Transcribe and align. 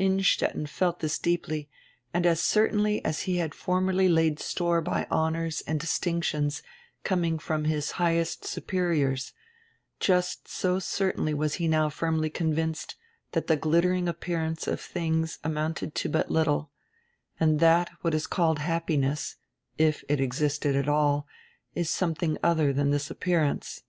Innstetten 0.00 0.66
felt 0.66 0.98
this 0.98 1.16
deeply, 1.16 1.68
and 2.12 2.26
as 2.26 2.40
certainly 2.40 3.04
as 3.04 3.20
he 3.20 3.36
had 3.36 3.54
formerly 3.54 4.08
laid 4.08 4.40
store 4.40 4.80
by 4.80 5.06
honors 5.12 5.60
and 5.64 5.78
distinctions 5.78 6.60
coming 7.04 7.38
from 7.38 7.66
his 7.66 7.92
highest 7.92 8.44
superiors, 8.44 9.32
just 10.00 10.48
so 10.48 10.80
certainly 10.80 11.32
was 11.32 11.54
he 11.62 11.68
now 11.68 11.88
firmly 11.88 12.28
convinced 12.28 12.96
diat 13.32 13.46
die 13.46 13.54
glittering 13.54 14.08
appearance 14.08 14.66
of 14.66 14.80
tilings 14.82 15.38
amounted 15.44 15.94
to 15.94 16.08
but 16.08 16.32
little, 16.32 16.72
and 17.38 17.60
that 17.60 17.88
what 18.00 18.12
is 18.12 18.26
called 18.26 18.58
happiness, 18.58 19.36
if 19.78 20.02
it 20.08 20.20
existed 20.20 20.74
at 20.74 20.88
all, 20.88 21.28
is 21.76 21.88
some 21.88 22.12
diing 22.12 22.36
odier 22.38 22.74
dian 22.74 22.90
this 22.90 23.08
appearance. 23.08 23.84